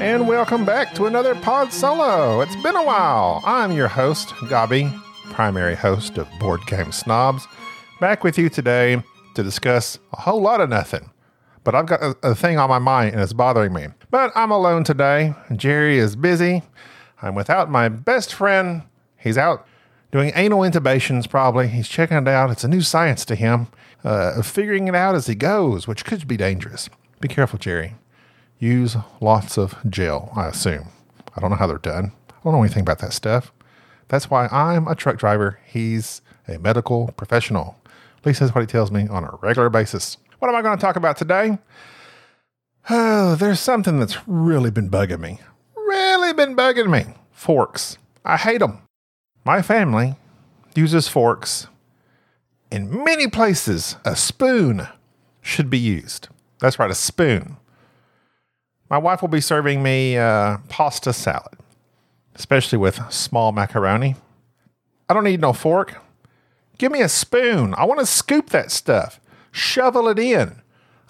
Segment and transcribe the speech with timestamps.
[0.00, 2.40] And welcome back to another Pod Solo.
[2.40, 3.40] It's been a while.
[3.44, 4.92] I'm your host, Gabi,
[5.30, 7.46] primary host of Board Game Snobs,
[8.00, 9.02] back with you today
[9.40, 11.10] to discuss a whole lot of nothing.
[11.64, 13.88] But I've got a, a thing on my mind and it's bothering me.
[14.10, 15.34] But I'm alone today.
[15.54, 16.62] Jerry is busy.
[17.22, 18.82] I'm without my best friend.
[19.18, 19.66] He's out
[20.10, 21.68] doing anal intubations, probably.
[21.68, 22.50] He's checking it out.
[22.50, 23.68] It's a new science to him,
[24.04, 26.88] uh, figuring it out as he goes, which could be dangerous.
[27.20, 27.96] Be careful, Jerry.
[28.58, 30.88] Use lots of gel, I assume.
[31.36, 32.12] I don't know how they're done.
[32.28, 33.52] I don't know anything about that stuff.
[34.08, 35.58] That's why I'm a truck driver.
[35.64, 37.76] He's a medical professional.
[38.24, 40.16] Least that's what he tells me on a regular basis.
[40.38, 41.58] What am I going to talk about today?
[42.88, 45.40] Oh, there's something that's really been bugging me.
[45.76, 47.14] Really been bugging me.
[47.32, 47.98] Forks.
[48.24, 48.82] I hate them.
[49.44, 50.16] My family
[50.74, 51.66] uses forks.
[52.70, 54.86] In many places, a spoon
[55.40, 56.28] should be used.
[56.60, 57.56] That's right, a spoon.
[58.88, 61.58] My wife will be serving me uh, pasta salad,
[62.34, 64.16] especially with small macaroni.
[65.08, 65.96] I don't need no fork.
[66.80, 67.74] Give me a spoon.
[67.76, 69.20] I want to scoop that stuff,
[69.52, 70.62] shovel it in.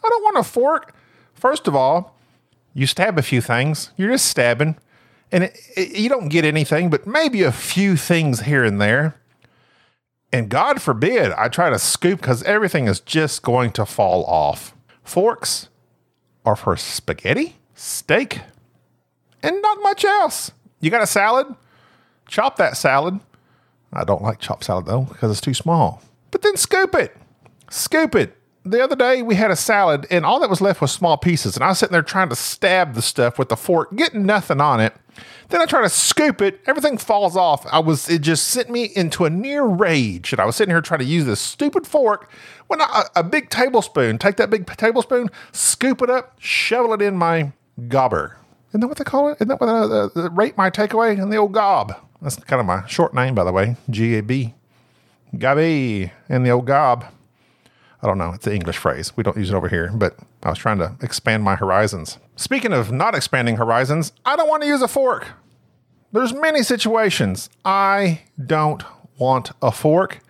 [0.02, 0.96] I don't want a fork.
[1.32, 2.16] First of all,
[2.74, 4.78] you stab a few things, you're just stabbing,
[5.30, 9.14] and it, it, you don't get anything, but maybe a few things here and there.
[10.32, 14.74] And God forbid I try to scoop because everything is just going to fall off.
[15.04, 15.68] Forks
[16.44, 18.40] are for spaghetti, steak,
[19.40, 20.50] and not much else.
[20.80, 21.54] You got a salad?
[22.26, 23.20] Chop that salad.
[23.92, 26.02] I don't like chopped salad though because it's too small.
[26.30, 27.16] But then scoop it.
[27.70, 28.36] Scoop it.
[28.64, 31.56] The other day we had a salad and all that was left was small pieces.
[31.56, 34.60] And I was sitting there trying to stab the stuff with the fork, getting nothing
[34.60, 34.94] on it.
[35.48, 37.66] Then I try to scoop it, everything falls off.
[37.72, 40.32] I was it just sent me into a near rage.
[40.32, 42.30] And I was sitting here trying to use this stupid fork
[42.68, 42.80] when
[43.16, 48.34] a, big tablespoon, take that big tablespoon, scoop it up, shovel it in my gobber.
[48.68, 49.38] Isn't that what they call it?
[49.40, 51.96] Isn't that what uh, rate my takeaway in the old gob?
[52.22, 53.76] That's kind of my short name, by the way.
[53.88, 54.54] G A B.
[55.34, 57.04] Gabi in the old gob.
[58.02, 58.32] I don't know.
[58.32, 59.16] It's an English phrase.
[59.16, 62.18] We don't use it over here, but I was trying to expand my horizons.
[62.36, 65.28] Speaking of not expanding horizons, I don't want to use a fork.
[66.12, 67.50] There's many situations.
[67.64, 68.82] I don't
[69.18, 70.20] want a fork.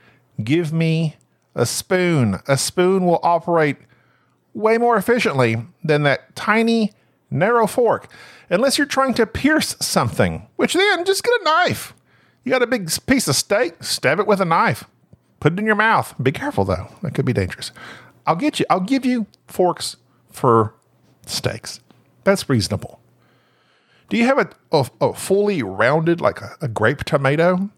[0.42, 1.16] Give me
[1.54, 2.40] a spoon.
[2.48, 3.76] A spoon will operate
[4.52, 6.92] way more efficiently than that tiny,
[7.30, 8.10] narrow fork.
[8.48, 11.94] Unless you're trying to pierce something, which then just get a knife.
[12.44, 14.84] You got a big piece of steak, stab it with a knife.
[15.38, 16.14] Put it in your mouth.
[16.22, 16.88] Be careful though.
[17.02, 17.72] That could be dangerous.
[18.26, 18.66] I'll get you.
[18.68, 19.96] I'll give you forks
[20.30, 20.74] for
[21.26, 21.80] steaks.
[22.24, 23.00] That's reasonable.
[24.08, 27.70] Do you have a, a, a fully rounded, like a, a grape tomato?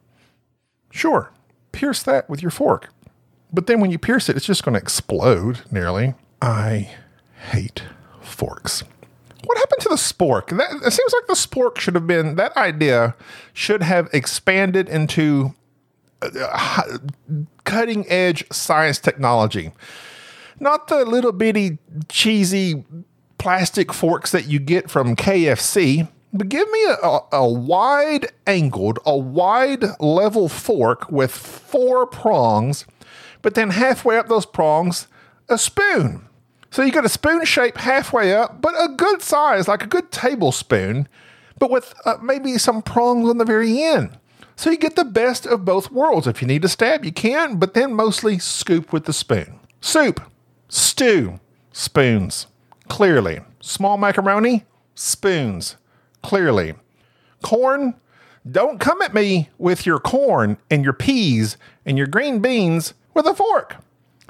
[0.90, 1.30] Sure.
[1.72, 2.88] Pierce that with your fork.
[3.52, 6.14] But then when you pierce it, it's just going to explode nearly.
[6.40, 6.90] I
[7.50, 7.82] hate
[8.20, 8.82] forks.
[9.72, 10.56] Happened to the spork?
[10.56, 13.14] That, it seems like the spork should have been, that idea
[13.54, 15.54] should have expanded into
[16.20, 16.82] uh,
[17.64, 19.72] cutting edge science technology.
[20.60, 21.78] Not the little bitty
[22.08, 22.84] cheesy
[23.38, 28.98] plastic forks that you get from KFC, but give me a, a, a wide angled,
[29.06, 32.84] a wide level fork with four prongs,
[33.40, 35.08] but then halfway up those prongs,
[35.48, 36.28] a spoon.
[36.72, 40.10] So you got a spoon shape halfway up, but a good size, like a good
[40.10, 41.06] tablespoon,
[41.58, 44.18] but with uh, maybe some prongs on the very end.
[44.56, 46.26] So you get the best of both worlds.
[46.26, 49.60] If you need to stab, you can, but then mostly scoop with the spoon.
[49.82, 50.18] Soup,
[50.70, 51.40] stew,
[51.72, 52.46] spoons,
[52.88, 53.40] clearly.
[53.60, 55.76] Small macaroni, spoons,
[56.22, 56.72] clearly.
[57.42, 57.96] Corn,
[58.50, 63.26] don't come at me with your corn and your peas and your green beans with
[63.26, 63.76] a fork.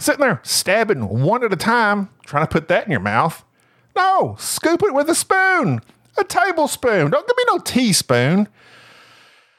[0.02, 3.44] Sitting there stabbing one at a time, trying to put that in your mouth.
[3.94, 5.81] No, scoop it with a spoon,
[6.19, 7.08] a tablespoon.
[7.08, 8.49] Don't give me no teaspoon.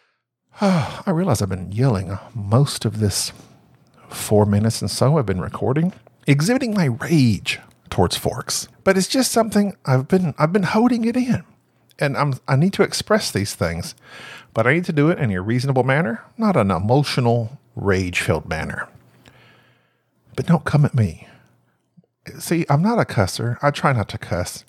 [0.59, 3.31] I realize I've been yelling most of this
[4.09, 5.93] four minutes and so I've been recording,
[6.27, 8.67] exhibiting my rage towards forks.
[8.83, 11.45] But it's just something I've been I've been holding it in.
[11.99, 13.95] And I'm I need to express these things.
[14.53, 18.49] But I need to do it in a reasonable manner, not an emotional, rage filled
[18.49, 18.89] manner.
[20.35, 21.27] But don't come at me.
[22.39, 23.57] See, I'm not a cusser.
[23.61, 24.63] I try not to cuss.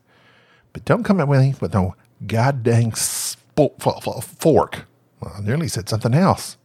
[0.73, 1.95] But don't come at me with no
[2.27, 4.87] goddamn sp- fork.
[5.21, 6.57] Well, I nearly said something else.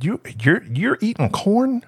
[0.00, 1.84] You, you're, you're eating corn,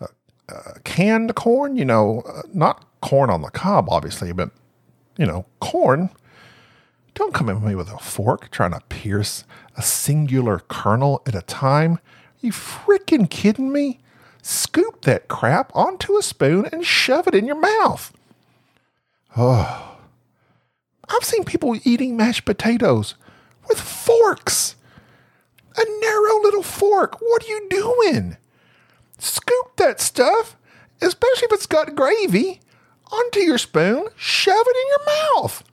[0.00, 0.08] a,
[0.48, 4.50] uh, canned corn, you know, uh, not corn on the cob, obviously, but,
[5.16, 6.10] you know, corn.
[7.14, 9.44] Don't come at me with a fork trying to pierce
[9.76, 11.94] a singular kernel at a time.
[11.94, 14.00] Are you freaking kidding me?
[14.46, 18.12] Scoop that crap onto a spoon and shove it in your mouth.
[19.38, 19.96] Oh.
[21.08, 23.14] I've seen people eating mashed potatoes
[23.66, 24.76] with forks.
[25.78, 27.22] A narrow little fork.
[27.22, 28.36] What are you doing?
[29.18, 30.58] Scoop that stuff,
[31.00, 32.60] especially if it's got gravy,
[33.10, 35.64] onto your spoon, shove it in your mouth.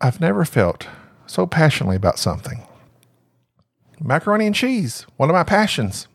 [0.00, 0.86] I've never felt
[1.26, 2.68] so passionately about something.
[3.98, 6.06] Macaroni and cheese, one of my passions.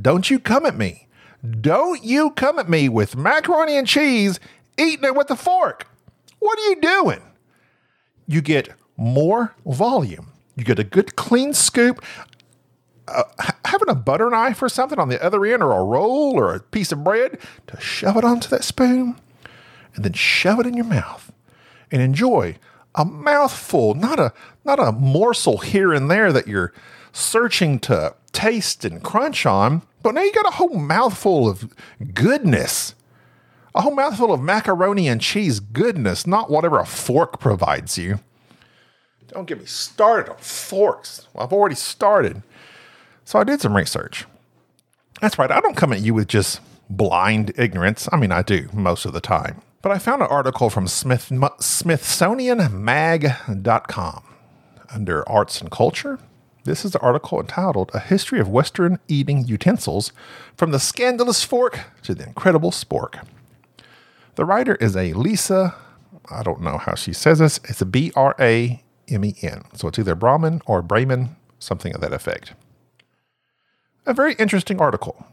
[0.00, 1.08] Don't you come at me.
[1.60, 4.38] Don't you come at me with macaroni and cheese
[4.78, 5.88] eating it with a fork.
[6.38, 7.22] What are you doing?
[8.26, 10.28] You get more volume.
[10.56, 12.02] You get a good clean scoop.
[13.08, 13.24] Uh,
[13.64, 16.60] having a butter knife or something on the other end, or a roll or a
[16.60, 19.20] piece of bread to shove it onto that spoon,
[19.94, 21.32] and then shove it in your mouth
[21.90, 22.56] and enjoy
[22.94, 24.32] a mouthful, not a
[24.64, 26.72] not a morsel here and there that you're
[27.12, 31.72] searching to taste and crunch on, but now you got a whole mouthful of
[32.14, 32.94] goodness.
[33.74, 38.20] A whole mouthful of macaroni and cheese goodness, not whatever a fork provides you.
[39.28, 41.26] Don't get me started on forks.
[41.38, 42.42] I've already started.
[43.24, 44.26] So I did some research.
[45.20, 46.60] That's right, I don't come at you with just
[46.90, 48.08] blind ignorance.
[48.12, 49.62] I mean, I do most of the time.
[49.80, 54.22] But I found an article from Smith, SmithsonianMag.com
[54.94, 56.18] under Arts and Culture.
[56.64, 60.12] This is the article entitled A History of Western Eating Utensils
[60.56, 63.26] From the Scandalous Fork to the Incredible Spork.
[64.36, 65.74] The writer is a Lisa,
[66.30, 69.64] I don't know how she says this, it's a B R A M E N.
[69.74, 72.52] So it's either Brahmin or Brahmin, something of that effect.
[74.06, 75.26] A very interesting article.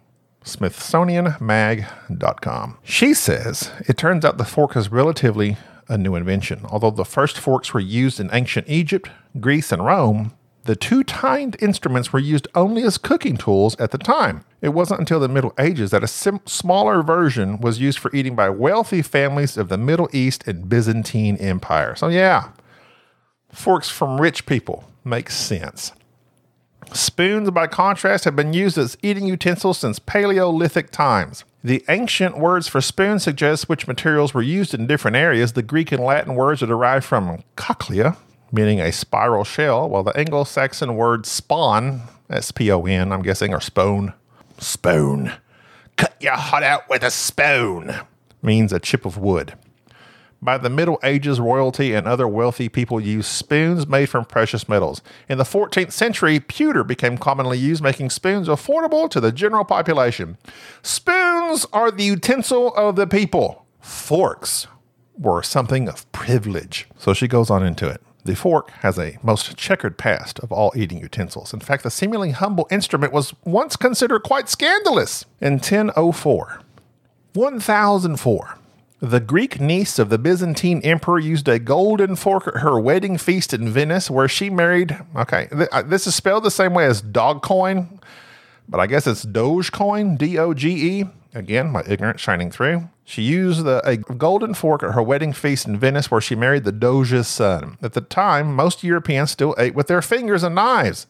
[0.43, 2.77] SmithsonianMag.com.
[2.83, 6.65] She says it turns out the fork is relatively a new invention.
[6.69, 9.09] Although the first forks were used in ancient Egypt,
[9.39, 10.33] Greece, and Rome,
[10.69, 14.45] the two tined instruments were used only as cooking tools at the time.
[14.61, 18.35] It wasn't until the Middle Ages that a sim- smaller version was used for eating
[18.35, 21.95] by wealthy families of the Middle East and Byzantine Empire.
[21.95, 22.51] So, yeah,
[23.51, 25.91] forks from rich people makes sense.
[26.93, 31.45] Spoons, by contrast, have been used as eating utensils since Paleolithic times.
[31.63, 35.53] The ancient words for spoon suggest which materials were used in different areas.
[35.53, 38.17] The Greek and Latin words are derived from cochlea,
[38.51, 43.21] meaning a spiral shell, while the Anglo Saxon word spawn, S P O N, I'm
[43.21, 44.13] guessing, or spoon,
[44.57, 45.33] spoon,
[45.97, 47.95] cut your heart out with a spoon,
[48.41, 49.53] means a chip of wood.
[50.41, 55.01] By the Middle Ages, royalty and other wealthy people used spoons made from precious metals.
[55.27, 60.37] In the 14th century, pewter became commonly used, making spoons affordable to the general population.
[60.81, 63.65] Spoons are the utensil of the people.
[63.81, 64.67] Forks
[65.17, 66.87] were something of privilege.
[66.97, 68.01] So she goes on into it.
[68.29, 71.51] The fork has a most checkered past of all eating utensils.
[71.51, 75.25] In fact, the seemingly humble instrument was once considered quite scandalous.
[75.41, 76.61] In 1004,
[77.33, 78.57] 1004,
[78.99, 83.51] the Greek niece of the Byzantine emperor used a golden fork at her wedding feast
[83.51, 84.99] in Venice, where she married.
[85.15, 87.99] Okay, th- uh, this is spelled the same way as dog coin,
[88.67, 91.05] but I guess it's Dogecoin, D O G E.
[91.33, 92.89] Again, my ignorance shining through.
[93.05, 96.63] She used the, a golden fork at her wedding feast in Venice, where she married
[96.63, 97.77] the Doge's son.
[97.81, 101.07] At the time, most Europeans still ate with their fingers and knives.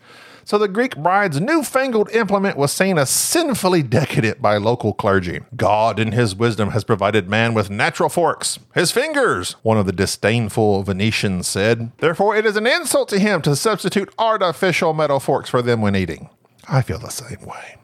[0.49, 5.41] So the Greek bride's newfangled implement was seen as sinfully decadent by local clergy.
[5.55, 9.91] God, in his wisdom, has provided man with natural forks, his fingers, one of the
[9.91, 11.91] disdainful Venetians said.
[11.99, 15.95] Therefore, it is an insult to him to substitute artificial metal forks for them when
[15.95, 16.29] eating.
[16.67, 17.75] I feel the same way.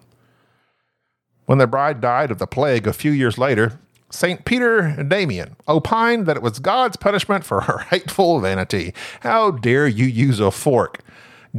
[1.45, 4.45] When the bride died of the plague a few years later, St.
[4.45, 8.93] Peter Damian opined that it was God's punishment for her hateful vanity.
[9.21, 11.01] How dare you use a fork?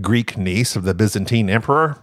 [0.01, 1.99] Greek niece of the Byzantine emperor.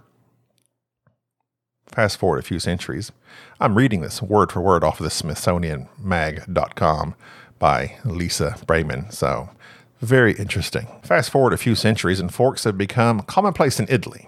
[1.88, 3.12] Fast forward a few centuries.
[3.60, 7.16] I'm reading this word for word off of the SmithsonianMag.com
[7.60, 9.12] by Lisa Brahmin.
[9.12, 9.50] So,
[10.02, 10.88] very interesting.
[11.04, 14.28] Fast forward a few centuries, and forks have become commonplace in Italy.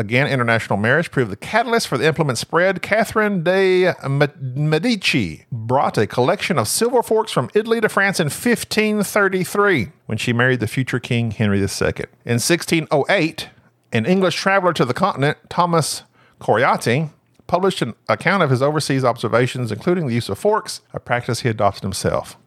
[0.00, 2.80] Again, international marriage proved the catalyst for the implement spread.
[2.80, 3.94] Catherine de
[4.40, 10.32] Medici brought a collection of silver forks from Italy to France in 1533 when she
[10.32, 12.06] married the future King Henry II.
[12.24, 13.50] In 1608,
[13.92, 16.04] an English traveler to the continent, Thomas
[16.40, 17.10] Coriati,
[17.46, 21.50] published an account of his overseas observations, including the use of forks, a practice he
[21.50, 22.38] adopted himself.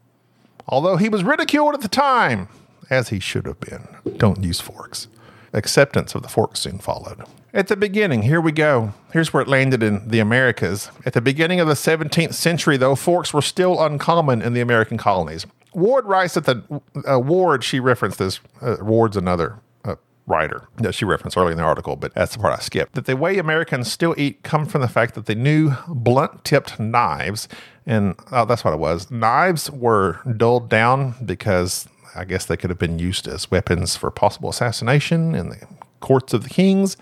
[0.68, 2.48] Although he was ridiculed at the time,
[2.90, 3.88] as he should have been.
[4.18, 5.08] Don't use forks.
[5.54, 7.24] Acceptance of the fork soon followed.
[7.56, 8.94] At the beginning, here we go.
[9.12, 10.90] Here's where it landed in the Americas.
[11.06, 14.98] At the beginning of the 17th century, though, forks were still uncommon in the American
[14.98, 15.46] colonies.
[15.72, 16.64] Ward writes that the
[17.08, 19.96] uh, Ward, she referenced this, uh, Ward's another uh,
[20.26, 22.96] writer that she referenced early in the article, but that's the part I skipped.
[22.96, 26.80] That the way Americans still eat come from the fact that they knew blunt tipped
[26.80, 27.48] knives,
[27.86, 29.12] and oh, that's what it was.
[29.12, 34.10] Knives were dulled down because I guess they could have been used as weapons for
[34.10, 35.68] possible assassination in the
[36.00, 36.98] courts of the kings.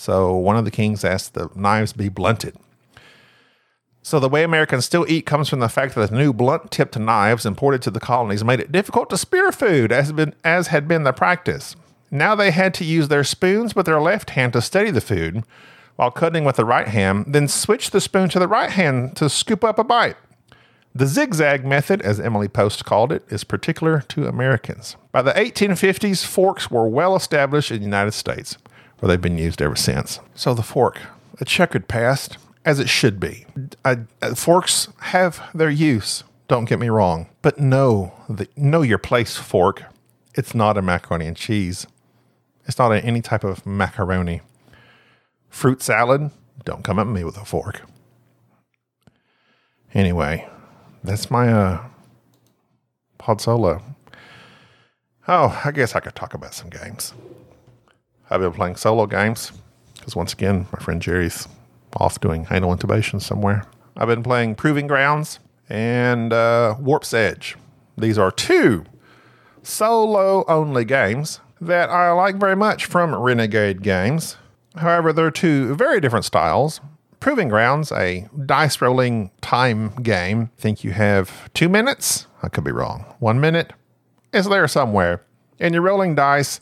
[0.00, 2.56] So one of the kings asked the knives be blunted.
[4.00, 7.44] So the way Americans still eat comes from the fact that the new blunt-tipped knives
[7.44, 11.02] imported to the colonies made it difficult to spear food, as, been, as had been
[11.02, 11.76] the practice.
[12.10, 15.44] Now they had to use their spoons with their left hand to steady the food
[15.96, 19.28] while cutting with the right hand, then switch the spoon to the right hand to
[19.28, 20.16] scoop up a bite.
[20.94, 24.96] The zigzag method, as Emily Post called it, is particular to Americans.
[25.12, 28.56] By the 1850s, forks were well established in the United States
[29.00, 30.20] where they've been used ever since.
[30.34, 31.00] So the fork,
[31.40, 33.46] a checkered past, as it should be.
[33.84, 36.22] I, uh, forks have their use.
[36.48, 39.36] Don't get me wrong, but know the, know your place.
[39.36, 39.84] Fork.
[40.34, 41.86] It's not a macaroni and cheese.
[42.66, 44.42] It's not a, any type of macaroni.
[45.48, 46.30] Fruit salad.
[46.64, 47.82] Don't come at me with a fork.
[49.94, 50.48] Anyway,
[51.02, 51.84] that's my uh,
[53.18, 53.82] pod solo.
[55.26, 57.14] Oh, I guess I could talk about some games.
[58.30, 59.52] I've been playing solo games
[59.96, 61.48] because once again, my friend Jerry's
[61.96, 63.64] off doing anal intubation somewhere.
[63.96, 67.56] I've been playing Proving Grounds and uh, Warp's Edge.
[67.98, 68.84] These are two
[69.62, 74.36] solo only games that I like very much from Renegade Games.
[74.76, 76.80] However, they're two very different styles.
[77.18, 80.50] Proving Grounds, a dice rolling time game.
[80.56, 82.26] I think you have two minutes.
[82.42, 83.04] I could be wrong.
[83.18, 83.72] One minute
[84.32, 85.22] is there somewhere.
[85.58, 86.60] And you're rolling dice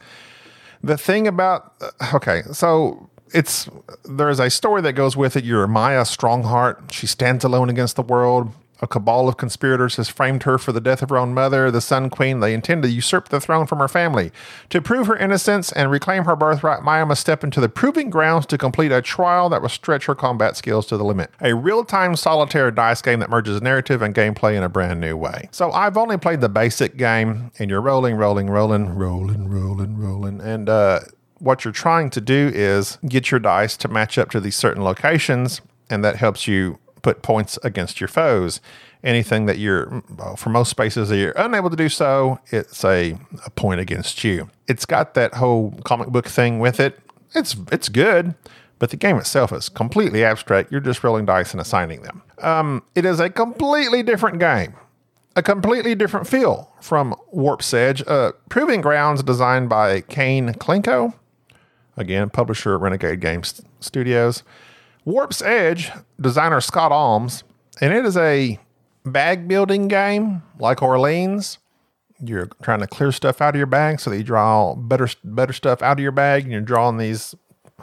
[0.83, 3.69] the thing about uh, okay, so it's
[4.05, 5.45] there's a story that goes with it.
[5.45, 6.93] You're Maya Strongheart.
[6.93, 8.53] She stands alone against the world.
[8.81, 11.81] A cabal of conspirators has framed her for the death of her own mother, the
[11.81, 12.41] Sun Queen.
[12.41, 14.31] They intend to usurp the throne from her family.
[14.71, 18.47] To prove her innocence and reclaim her birthright, Maya must step into the proving grounds
[18.47, 21.31] to complete a trial that will stretch her combat skills to the limit.
[21.41, 25.17] A real time solitaire dice game that merges narrative and gameplay in a brand new
[25.17, 25.49] way.
[25.51, 30.41] So I've only played the basic game, and you're rolling, rolling, rolling, rolling, rolling, rolling.
[30.41, 31.01] And, uh,
[31.41, 34.83] what you're trying to do is get your dice to match up to these certain
[34.83, 38.61] locations, and that helps you put points against your foes.
[39.05, 43.17] Anything that you're, well, for most spaces that you're unable to do so, it's a,
[43.47, 44.51] a point against you.
[44.67, 46.99] It's got that whole comic book thing with it.
[47.35, 48.35] It's it's good,
[48.79, 50.73] but the game itself is completely abstract.
[50.73, 52.23] You're just rolling dice and assigning them.
[52.39, 54.75] Um, it is a completely different game,
[55.37, 58.03] a completely different feel from Warp's Edge.
[58.07, 61.15] Uh, Proving Grounds, designed by Kane Klenko,
[61.97, 64.43] again, publisher Renegade Games Studios.
[65.09, 67.43] Warp's Edge, designer Scott Almes,
[67.81, 68.59] and it is a
[69.07, 71.57] bag building game like Orleans.
[72.23, 75.55] You're trying to clear stuff out of your bag so that you draw better better
[75.55, 77.35] stuff out of your bag, and you're drawing these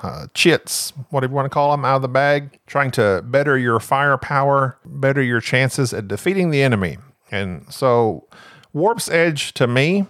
[0.04, 3.58] uh, chits, whatever you want to call them, out of the bag, trying to better
[3.58, 7.00] your firepower, better your chances at defeating the enemy.
[7.32, 8.28] And so,
[8.72, 10.06] Warp's Edge to me,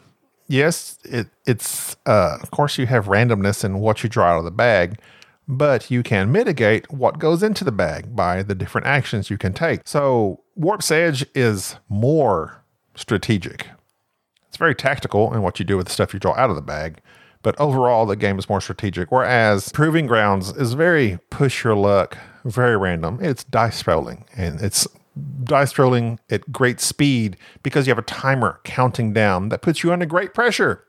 [0.50, 4.43] yes, it, it's uh, of course you have randomness in what you draw out of
[4.43, 5.00] the bag,
[5.47, 9.53] but you can mitigate what goes into the bag by the different actions you can
[9.53, 9.81] take.
[9.85, 12.63] So, Warp's Edge is more
[12.95, 13.67] strategic.
[14.47, 16.61] It's very tactical in what you do with the stuff you draw out of the
[16.61, 17.01] bag,
[17.45, 19.11] but overall, the game is more strategic.
[19.11, 23.19] Whereas Proving Grounds is very push your luck, very random.
[23.21, 24.87] It's dice rolling, and it's
[25.43, 29.93] dice rolling at great speed because you have a timer counting down that puts you
[29.93, 30.85] under great pressure.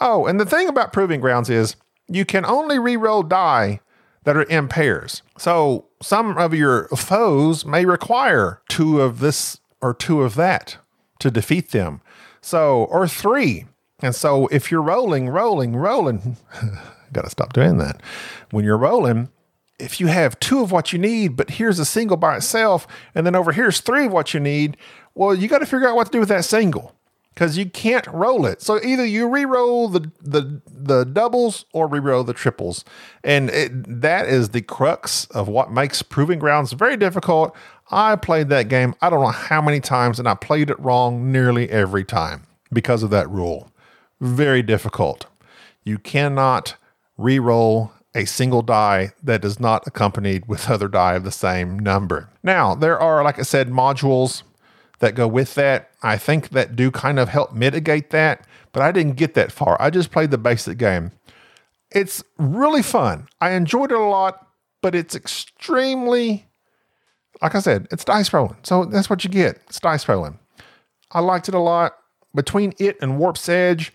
[0.00, 1.76] Oh, and the thing about Proving Grounds is
[2.08, 3.80] you can only re-roll die
[4.28, 5.22] that are in pairs.
[5.38, 10.76] So some of your foes may require two of this or two of that
[11.20, 12.02] to defeat them.
[12.42, 13.64] So, or three.
[14.02, 16.36] And so if you're rolling, rolling, rolling,
[17.14, 18.02] got to stop doing that.
[18.50, 19.30] When you're rolling,
[19.78, 23.24] if you have two of what you need, but here's a single by itself, and
[23.24, 24.76] then over here's three of what you need,
[25.14, 26.94] well, you got to figure out what to do with that single
[27.38, 28.60] because you can't roll it.
[28.60, 32.84] So either you re-roll the the the doubles or re-roll the triples,
[33.22, 37.54] and it, that is the crux of what makes Proving Grounds very difficult.
[37.92, 41.30] I played that game I don't know how many times, and I played it wrong
[41.30, 42.42] nearly every time
[42.72, 43.70] because of that rule.
[44.20, 45.26] Very difficult.
[45.84, 46.74] You cannot
[47.16, 52.30] re-roll a single die that is not accompanied with other die of the same number.
[52.42, 54.42] Now, there are, like I said, modules
[55.00, 55.90] that go with that.
[56.02, 59.76] I think that do kind of help mitigate that, but I didn't get that far.
[59.80, 61.12] I just played the basic game.
[61.90, 63.28] It's really fun.
[63.40, 64.46] I enjoyed it a lot,
[64.82, 66.46] but it's extremely,
[67.40, 68.58] like I said, it's dice rolling.
[68.62, 69.56] So that's what you get.
[69.68, 70.38] It's dice rolling.
[71.10, 71.96] I liked it a lot.
[72.34, 73.92] Between it and Warp's Edge,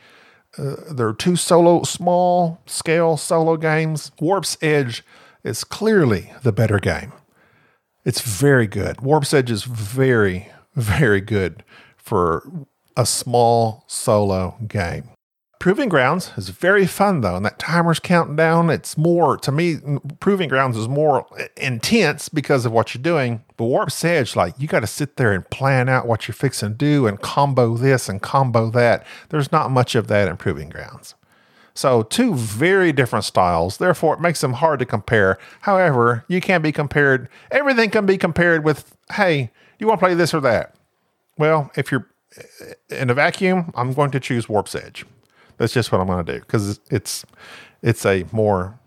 [0.57, 4.11] uh, there are two solo, small scale solo games.
[4.19, 5.03] Warp's Edge
[5.43, 7.13] is clearly the better game.
[8.05, 9.01] It's very good.
[9.01, 11.63] Warp's Edge is very, very good
[11.97, 12.65] for
[12.95, 15.09] a small solo game.
[15.63, 18.69] Proving Grounds is very fun though, and that timer's counting down.
[18.69, 19.77] It's more to me.
[20.19, 23.41] Proving Grounds is more eh, intense because of what you're doing.
[23.55, 26.71] But Warp's Edge, like you got to sit there and plan out what you're fixing
[26.71, 29.07] to do and combo this and combo that.
[29.29, 31.15] There's not much of that in Proving Grounds.
[31.73, 33.77] So, two very different styles.
[33.77, 35.37] Therefore, it makes them hard to compare.
[35.61, 39.49] However, you can be compared, everything can be compared with, hey,
[39.83, 40.75] you want to play this or that?
[41.37, 42.07] Well, if you're
[42.89, 45.05] in a vacuum, I'm going to choose Warp's Edge.
[45.57, 47.25] That's just what I'm going to do because it's
[47.81, 48.79] it's a more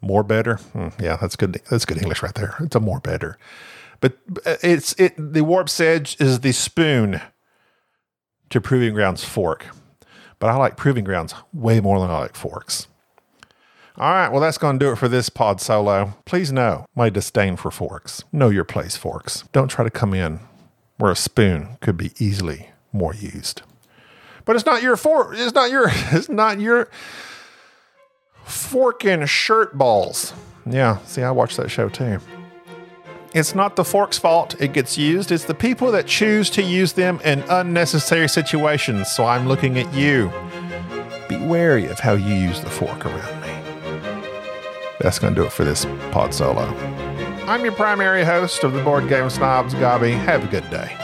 [0.00, 0.56] more better.
[0.56, 1.60] Hmm, yeah, that's good.
[1.70, 2.54] That's good English right there.
[2.60, 3.38] It's a more better.
[4.00, 5.14] But uh, it's it.
[5.16, 7.20] The Warp's Edge is the spoon
[8.50, 9.66] to Proving Grounds fork,
[10.38, 12.88] but I like Proving Grounds way more than I like forks.
[13.98, 16.14] All right, well, that's going to do it for this pod solo.
[16.24, 18.24] Please know my disdain for forks.
[18.32, 19.44] Know your place, forks.
[19.52, 20.40] Don't try to come in
[20.96, 23.62] where a spoon could be easily more used.
[24.44, 25.34] But it's not your fork.
[25.36, 25.88] It's not your.
[26.12, 26.92] It's not your fork
[28.44, 30.32] forking shirt balls.
[30.66, 32.18] Yeah, see, I watched that show too.
[33.34, 36.92] It's not the fork's fault it gets used, it's the people that choose to use
[36.92, 39.10] them in unnecessary situations.
[39.10, 40.30] So I'm looking at you.
[41.28, 43.41] Be wary of how you use the fork around.
[45.02, 46.62] That's going to do it for this pod solo.
[47.46, 50.12] I'm your primary host of the Board Game Snobs, Gobby.
[50.12, 50.96] Have a good day.